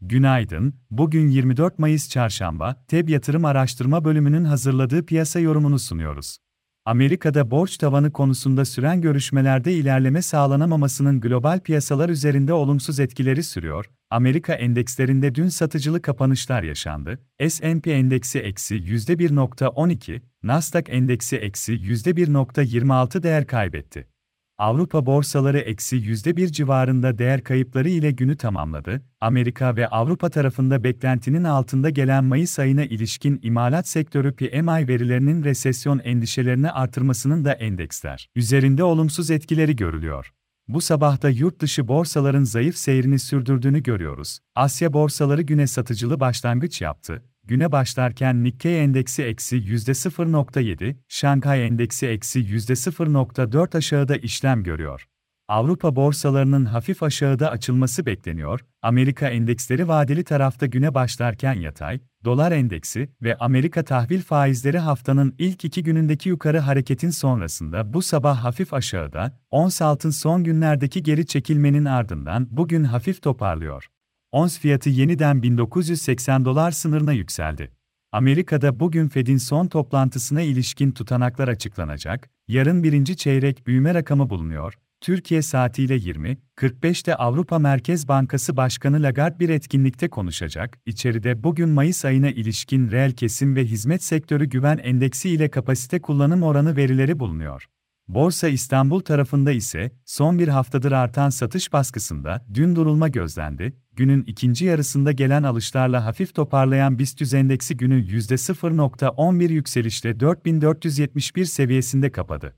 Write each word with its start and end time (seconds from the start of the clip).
Günaydın, 0.00 0.74
bugün 0.90 1.28
24 1.28 1.78
Mayıs 1.78 2.08
Çarşamba, 2.08 2.84
TEB 2.88 3.08
Yatırım 3.08 3.44
Araştırma 3.44 4.04
Bölümünün 4.04 4.44
hazırladığı 4.44 5.06
piyasa 5.06 5.40
yorumunu 5.40 5.78
sunuyoruz. 5.78 6.38
Amerika'da 6.84 7.50
borç 7.50 7.76
tavanı 7.76 8.12
konusunda 8.12 8.64
süren 8.64 9.00
görüşmelerde 9.00 9.72
ilerleme 9.72 10.22
sağlanamamasının 10.22 11.20
global 11.20 11.60
piyasalar 11.60 12.08
üzerinde 12.08 12.52
olumsuz 12.52 13.00
etkileri 13.00 13.42
sürüyor. 13.42 13.90
Amerika 14.10 14.54
endekslerinde 14.54 15.34
dün 15.34 15.48
satıcılı 15.48 16.02
kapanışlar 16.02 16.62
yaşandı. 16.62 17.18
S&P 17.48 17.92
endeksi 17.92 18.38
eksi 18.38 18.74
%1.12, 18.74 20.20
Nasdaq 20.42 20.84
endeksi 20.88 21.36
eksi 21.36 21.72
%1.26 21.72 23.22
değer 23.22 23.46
kaybetti. 23.46 24.15
Avrupa 24.58 25.06
borsaları 25.06 25.58
eksi 25.58 25.96
%1 25.96 26.52
civarında 26.52 27.18
değer 27.18 27.44
kayıpları 27.44 27.88
ile 27.88 28.10
günü 28.10 28.36
tamamladı. 28.36 29.02
Amerika 29.20 29.76
ve 29.76 29.88
Avrupa 29.88 30.30
tarafında 30.30 30.84
beklentinin 30.84 31.44
altında 31.44 31.90
gelen 31.90 32.24
Mayıs 32.24 32.58
ayına 32.58 32.84
ilişkin 32.84 33.40
imalat 33.42 33.88
sektörü 33.88 34.36
PMI 34.36 34.88
verilerinin 34.88 35.44
resesyon 35.44 35.98
endişelerini 35.98 36.70
artırmasının 36.70 37.44
da 37.44 37.52
endeksler 37.52 38.28
üzerinde 38.34 38.84
olumsuz 38.84 39.30
etkileri 39.30 39.76
görülüyor. 39.76 40.32
Bu 40.68 40.80
sabahta 40.80 41.28
yurt 41.28 41.60
dışı 41.60 41.88
borsaların 41.88 42.44
zayıf 42.44 42.76
seyrini 42.76 43.18
sürdürdüğünü 43.18 43.82
görüyoruz. 43.82 44.38
Asya 44.54 44.92
borsaları 44.92 45.42
güne 45.42 45.66
satıcılı 45.66 46.20
başlangıç 46.20 46.80
yaptı. 46.80 47.22
Güne 47.48 47.72
başlarken 47.72 48.44
Nikkei 48.44 48.78
endeksi 48.78 49.22
eksi 49.22 49.56
%0.7, 49.56 50.96
Şanghay 51.08 51.66
endeksi 51.66 52.06
eksi 52.06 52.40
%0.4 52.40 53.76
aşağıda 53.76 54.16
işlem 54.16 54.62
görüyor. 54.62 55.06
Avrupa 55.48 55.96
borsalarının 55.96 56.64
hafif 56.64 57.02
aşağıda 57.02 57.50
açılması 57.50 58.06
bekleniyor, 58.06 58.60
Amerika 58.82 59.28
endeksleri 59.28 59.88
vadeli 59.88 60.24
tarafta 60.24 60.66
güne 60.66 60.94
başlarken 60.94 61.54
yatay, 61.54 62.00
dolar 62.24 62.52
endeksi 62.52 63.08
ve 63.22 63.36
Amerika 63.36 63.84
tahvil 63.84 64.22
faizleri 64.22 64.78
haftanın 64.78 65.34
ilk 65.38 65.64
iki 65.64 65.82
günündeki 65.82 66.28
yukarı 66.28 66.58
hareketin 66.58 67.10
sonrasında 67.10 67.92
bu 67.92 68.02
sabah 68.02 68.44
hafif 68.44 68.74
aşağıda, 68.74 69.38
ons 69.50 69.82
altın 69.82 70.10
son 70.10 70.44
günlerdeki 70.44 71.02
geri 71.02 71.26
çekilmenin 71.26 71.84
ardından 71.84 72.48
bugün 72.50 72.84
hafif 72.84 73.22
toparlıyor. 73.22 73.88
Ons 74.32 74.58
fiyatı 74.58 74.90
yeniden 74.90 75.42
1980 75.42 76.44
dolar 76.44 76.70
sınırına 76.70 77.12
yükseldi. 77.12 77.70
Amerika'da 78.12 78.80
bugün 78.80 79.08
Fed'in 79.08 79.36
son 79.36 79.66
toplantısına 79.66 80.42
ilişkin 80.42 80.92
tutanaklar 80.92 81.48
açıklanacak, 81.48 82.30
yarın 82.48 82.82
birinci 82.82 83.16
çeyrek 83.16 83.66
büyüme 83.66 83.94
rakamı 83.94 84.30
bulunuyor, 84.30 84.78
Türkiye 85.00 85.42
saatiyle 85.42 85.96
20.45'te 85.96 87.14
Avrupa 87.14 87.58
Merkez 87.58 88.08
Bankası 88.08 88.56
Başkanı 88.56 89.02
Lagarde 89.02 89.40
bir 89.40 89.48
etkinlikte 89.48 90.08
konuşacak. 90.08 90.78
İçeride 90.86 91.44
bugün 91.44 91.68
Mayıs 91.68 92.04
ayına 92.04 92.30
ilişkin 92.30 92.90
reel 92.90 93.12
kesim 93.12 93.56
ve 93.56 93.64
hizmet 93.64 94.02
sektörü 94.02 94.44
güven 94.44 94.78
endeksi 94.78 95.30
ile 95.30 95.50
kapasite 95.50 96.00
kullanım 96.00 96.42
oranı 96.42 96.76
verileri 96.76 97.18
bulunuyor. 97.18 97.66
Borsa 98.08 98.48
İstanbul 98.48 99.00
tarafında 99.00 99.52
ise 99.52 99.90
son 100.04 100.38
bir 100.38 100.48
haftadır 100.48 100.92
artan 100.92 101.30
satış 101.30 101.72
baskısında 101.72 102.46
dün 102.54 102.76
durulma 102.76 103.08
gözlendi. 103.08 103.76
Günün 103.96 104.24
ikinci 104.26 104.64
yarısında 104.64 105.12
gelen 105.12 105.42
alışlarla 105.42 106.04
hafif 106.04 106.34
toparlayan 106.34 106.98
BIST 106.98 107.34
endeksi 107.34 107.76
günü 107.76 108.06
%0.11 108.06 109.52
yükselişle 109.52 110.20
4471 110.20 111.44
seviyesinde 111.44 112.12
kapadı. 112.12 112.56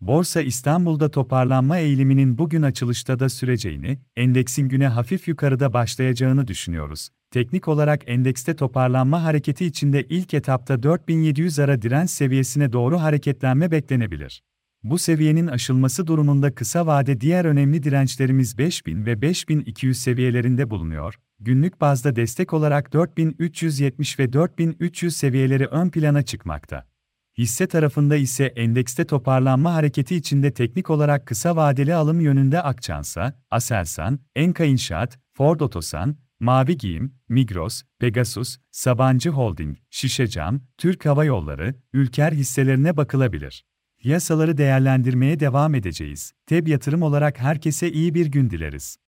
Borsa 0.00 0.42
İstanbul'da 0.42 1.10
toparlanma 1.10 1.78
eğiliminin 1.78 2.38
bugün 2.38 2.62
açılışta 2.62 3.18
da 3.18 3.28
süreceğini, 3.28 3.98
endeksin 4.16 4.68
güne 4.68 4.88
hafif 4.88 5.28
yukarıda 5.28 5.72
başlayacağını 5.72 6.46
düşünüyoruz. 6.46 7.08
Teknik 7.30 7.68
olarak 7.68 8.02
endekste 8.06 8.56
toparlanma 8.56 9.24
hareketi 9.24 9.66
içinde 9.66 10.02
ilk 10.02 10.34
etapta 10.34 10.82
4700 10.82 11.58
ara 11.58 11.82
direnç 11.82 12.10
seviyesine 12.10 12.72
doğru 12.72 13.00
hareketlenme 13.00 13.70
beklenebilir. 13.70 14.42
Bu 14.84 14.98
seviyenin 14.98 15.46
aşılması 15.46 16.06
durumunda 16.06 16.54
kısa 16.54 16.86
vade 16.86 17.20
diğer 17.20 17.44
önemli 17.44 17.82
dirençlerimiz 17.82 18.58
5000 18.58 19.06
ve 19.06 19.22
5200 19.22 19.98
seviyelerinde 19.98 20.70
bulunuyor. 20.70 21.14
Günlük 21.40 21.80
bazda 21.80 22.16
destek 22.16 22.52
olarak 22.54 22.92
4370 22.92 24.18
ve 24.18 24.32
4300 24.32 25.16
seviyeleri 25.16 25.66
ön 25.66 25.90
plana 25.90 26.22
çıkmakta. 26.22 26.86
Hisse 27.38 27.66
tarafında 27.66 28.16
ise 28.16 28.44
endekste 28.44 29.04
toparlanma 29.04 29.74
hareketi 29.74 30.16
içinde 30.16 30.54
teknik 30.54 30.90
olarak 30.90 31.26
kısa 31.26 31.56
vadeli 31.56 31.94
alım 31.94 32.20
yönünde 32.20 32.62
Akçansa, 32.62 33.40
Aselsan, 33.50 34.18
Enka 34.36 34.64
İnşaat, 34.64 35.18
Ford 35.32 35.60
Otosan, 35.60 36.16
Mavi 36.40 36.76
Giyim, 36.76 37.14
Migros, 37.28 37.82
Pegasus, 37.98 38.58
Sabancı 38.70 39.30
Holding, 39.30 39.76
Şişecam, 39.90 40.60
Türk 40.78 41.06
Hava 41.06 41.24
Yolları, 41.24 41.74
Ülker 41.92 42.32
hisselerine 42.32 42.96
bakılabilir. 42.96 43.64
Piyasaları 43.98 44.58
değerlendirmeye 44.58 45.40
devam 45.40 45.74
edeceğiz. 45.74 46.32
TEB 46.46 46.68
yatırım 46.68 47.02
olarak 47.02 47.40
herkese 47.40 47.92
iyi 47.92 48.14
bir 48.14 48.26
gün 48.26 48.50
dileriz. 48.50 48.96